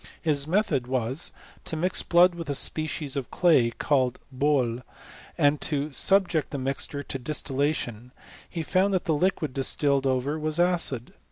His 0.19 0.47
method 0.47 0.87
was, 0.87 1.31
to 1.65 1.75
mix 1.75 2.01
blood 2.01 2.33
with 2.33 2.49
a 2.49 2.55
species 2.55 3.15
of 3.15 3.29
clay, 3.29 3.69
called 3.69 4.17
boUy 4.35 4.81
and 5.37 5.61
to 5.61 5.91
subject 5.91 6.49
the 6.49 6.57
mixture 6.57 7.03
to 7.03 7.19
distillation, 7.19 8.11
He 8.49 8.63
found 8.63 8.95
that 8.95 9.05
the 9.05 9.13
liquid 9.13 9.53
distilled 9.53 10.07
ove? 10.07 10.25
was 10.25 10.59
acid. 10.59 11.13